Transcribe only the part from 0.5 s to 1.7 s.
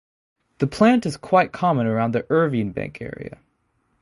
The plant is quite